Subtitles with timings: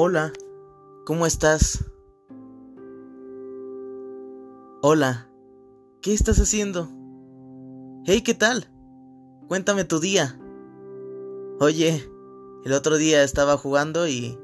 [0.00, 0.32] Hola,
[1.04, 1.84] ¿cómo estás?
[4.80, 5.28] Hola,
[6.02, 6.88] ¿qué estás haciendo?
[8.04, 8.70] Hey, ¿qué tal?
[9.48, 10.38] Cuéntame tu día.
[11.58, 12.08] Oye,
[12.64, 14.38] el otro día estaba jugando y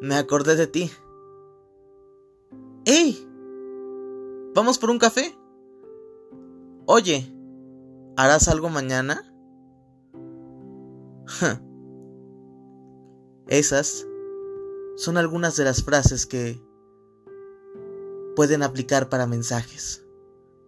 [0.00, 0.90] me acordé de ti.
[2.86, 3.22] ¡Hey!
[4.54, 5.36] ¿Vamos por un café?
[6.86, 7.30] Oye,
[8.16, 9.30] ¿harás algo mañana?
[13.46, 14.06] Esas
[14.96, 16.60] son algunas de las frases que
[18.34, 20.04] pueden aplicar para mensajes,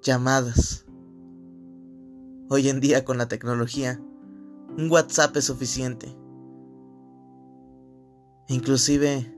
[0.02, 0.84] llamadas.
[2.50, 4.00] Hoy en día con la tecnología,
[4.76, 6.14] un WhatsApp es suficiente.
[8.48, 9.34] Inclusive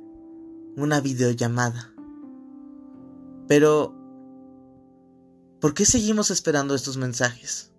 [0.76, 1.92] una videollamada.
[3.46, 3.94] Pero,
[5.60, 7.72] ¿por qué seguimos esperando estos mensajes?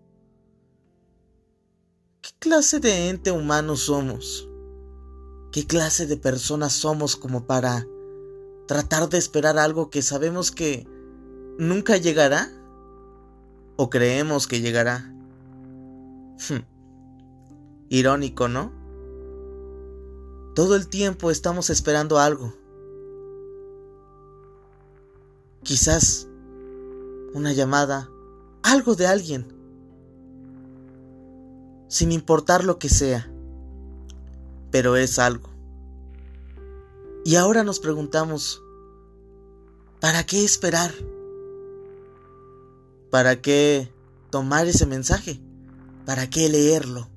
[2.21, 4.50] ¿Qué clase de ente humano somos?
[5.51, 7.85] ¿Qué clase de personas somos como para
[8.67, 10.87] tratar de esperar algo que sabemos que
[11.59, 12.49] nunca llegará?
[13.75, 15.13] ¿O creemos que llegará?
[16.47, 16.63] Hmm.
[17.89, 18.71] Irónico, ¿no?
[20.55, 22.53] Todo el tiempo estamos esperando algo.
[25.63, 26.29] Quizás
[27.33, 28.09] una llamada,
[28.63, 29.53] algo de alguien,
[31.89, 33.30] sin importar lo que sea
[34.71, 35.49] pero es algo.
[37.23, 38.63] Y ahora nos preguntamos,
[39.99, 40.91] ¿para qué esperar?
[43.11, 43.91] ¿Para qué
[44.31, 45.39] tomar ese mensaje?
[46.05, 47.09] ¿Para qué leerlo?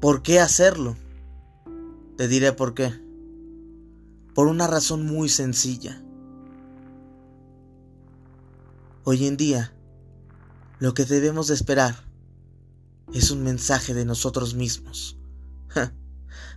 [0.00, 0.96] ¿Por qué hacerlo?
[2.16, 2.92] Te diré por qué.
[4.34, 6.02] Por una razón muy sencilla.
[9.04, 9.72] Hoy en día,
[10.78, 12.07] lo que debemos de esperar
[13.12, 15.18] es un mensaje de nosotros mismos.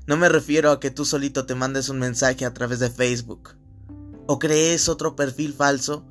[0.08, 3.56] no me refiero a que tú solito te mandes un mensaje a través de Facebook
[4.28, 6.06] o crees otro perfil falso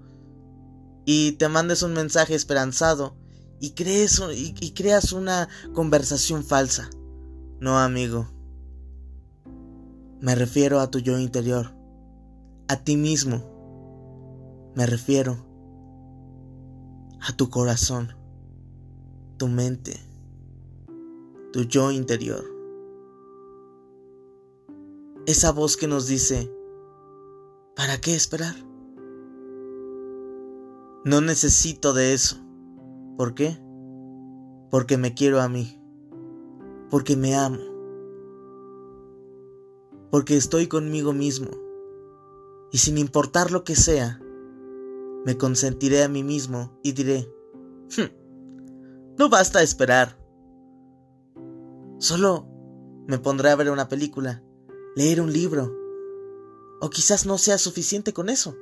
[1.05, 3.17] y te mandes un mensaje esperanzado
[3.61, 6.89] y, crees, y, creas una conversación falsa.
[7.61, 8.31] No, amigo.
[10.21, 11.75] Me refiero a tu yo interior,
[12.69, 14.73] a ti mismo.
[14.75, 15.47] Me refiero
[17.21, 18.15] a tu corazón,
[19.37, 20.10] tu mente
[21.53, 22.45] tu yo interior.
[25.27, 26.53] Esa voz que nos dice,
[27.77, 28.55] ¿para qué esperar?
[31.05, 32.37] No necesito de eso.
[33.17, 33.59] ¿Por qué?
[34.71, 35.81] Porque me quiero a mí.
[36.91, 37.59] Porque me amo.
[40.11, 41.51] Porque estoy conmigo mismo.
[42.73, 44.21] Y sin importar lo que sea,
[45.25, 47.33] me consentiré a mí mismo y diré,
[47.97, 50.20] hmm, no basta esperar.
[52.01, 52.49] Solo
[53.07, 54.43] me pondré a ver una película,
[54.97, 55.71] leer un libro.
[56.81, 58.57] O quizás no sea suficiente con eso.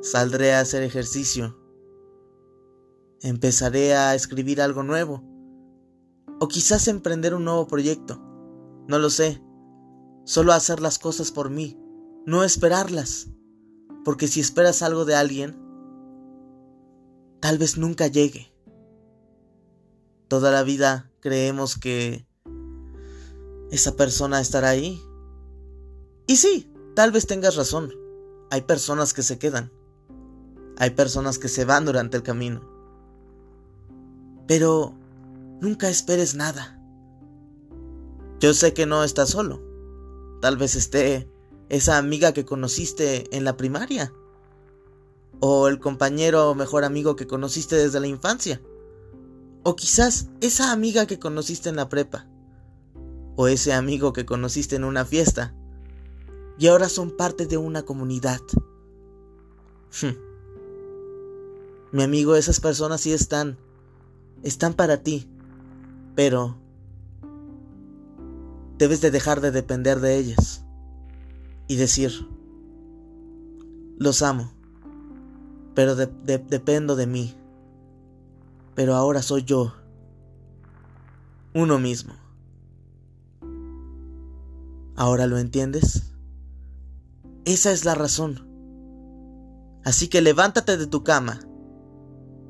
[0.00, 1.58] Saldré a hacer ejercicio.
[3.20, 5.22] Empezaré a escribir algo nuevo.
[6.40, 8.18] O quizás emprender un nuevo proyecto.
[8.88, 9.42] No lo sé.
[10.24, 11.78] Solo hacer las cosas por mí,
[12.24, 13.28] no esperarlas.
[14.06, 15.54] Porque si esperas algo de alguien,
[17.40, 18.54] tal vez nunca llegue.
[20.28, 22.26] Toda la vida creemos que
[23.74, 25.02] esa persona estará ahí.
[26.26, 27.92] Y sí, tal vez tengas razón.
[28.50, 29.72] Hay personas que se quedan.
[30.78, 32.62] Hay personas que se van durante el camino.
[34.46, 34.94] Pero
[35.60, 36.80] nunca esperes nada.
[38.40, 39.60] Yo sé que no estás solo.
[40.40, 41.28] Tal vez esté
[41.68, 44.12] esa amiga que conociste en la primaria.
[45.40, 48.62] O el compañero o mejor amigo que conociste desde la infancia.
[49.62, 52.28] O quizás esa amiga que conociste en la prepa
[53.36, 55.54] o ese amigo que conociste en una fiesta
[56.58, 58.40] y ahora son parte de una comunidad.
[60.00, 60.16] Hmm.
[61.92, 63.56] Mi amigo, esas personas sí están,
[64.42, 65.28] están para ti,
[66.14, 66.56] pero
[68.78, 70.64] debes de dejar de depender de ellas
[71.68, 72.28] y decir,
[73.98, 74.52] los amo,
[75.74, 77.34] pero dependo de mí,
[78.74, 79.72] pero ahora soy yo,
[81.52, 82.23] uno mismo.
[84.96, 86.12] ¿Ahora lo entiendes?
[87.44, 88.48] Esa es la razón.
[89.84, 91.40] Así que levántate de tu cama.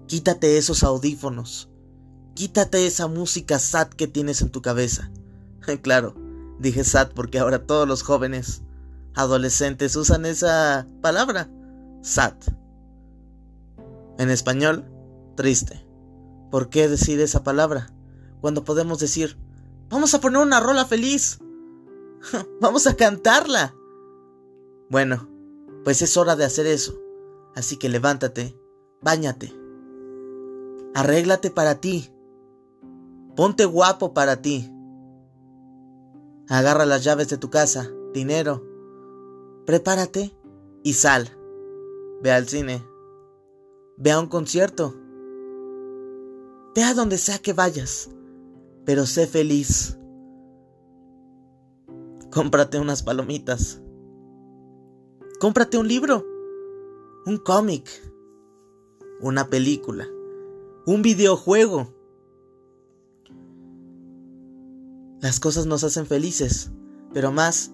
[0.06, 1.70] Quítate esos audífonos.
[2.34, 5.10] Quítate esa música sad que tienes en tu cabeza.
[5.82, 6.14] claro,
[6.58, 8.62] dije sad porque ahora todos los jóvenes
[9.14, 11.48] adolescentes usan esa palabra,
[12.02, 12.34] sad.
[14.18, 14.84] En español,
[15.36, 15.86] triste.
[16.50, 17.92] ¿Por qué decir esa palabra?
[18.40, 19.38] Cuando podemos decir,
[19.88, 21.38] vamos a poner una rola feliz
[22.60, 23.74] Vamos a cantarla.
[24.90, 25.28] Bueno,
[25.84, 26.98] pues es hora de hacer eso.
[27.54, 28.58] Así que levántate,
[29.00, 29.52] báñate.
[30.94, 32.10] Arréglate para ti.
[33.36, 34.70] Ponte guapo para ti.
[36.48, 38.62] Agarra las llaves de tu casa, dinero.
[39.66, 40.36] Prepárate
[40.82, 41.30] y sal.
[42.22, 42.84] Ve al cine.
[43.96, 44.94] Ve a un concierto.
[46.74, 48.10] Ve a donde sea que vayas,
[48.84, 49.96] pero sé feliz.
[52.34, 53.80] Cómprate unas palomitas.
[55.38, 56.26] Cómprate un libro,
[57.26, 57.88] un cómic,
[59.20, 60.08] una película,
[60.84, 61.94] un videojuego.
[65.20, 66.72] Las cosas nos hacen felices,
[67.12, 67.70] pero más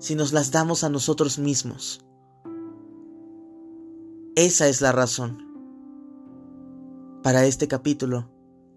[0.00, 2.04] si nos las damos a nosotros mismos.
[4.34, 5.46] Esa es la razón.
[7.22, 8.28] Para este capítulo,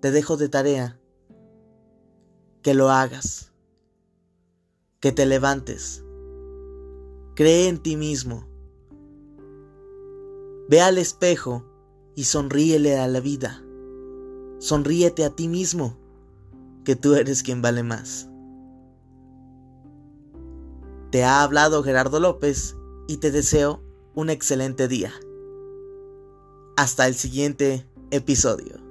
[0.01, 0.99] te dejo de tarea
[2.61, 3.48] que lo hagas,
[4.99, 6.03] que te levantes,
[7.35, 8.47] cree en ti mismo,
[10.67, 11.63] ve al espejo
[12.15, 13.63] y sonríele a la vida,
[14.59, 15.97] sonríete a ti mismo,
[16.83, 18.29] que tú eres quien vale más.
[21.11, 22.75] Te ha hablado Gerardo López
[23.07, 23.81] y te deseo
[24.15, 25.13] un excelente día.
[26.75, 28.88] Hasta el siguiente episodio.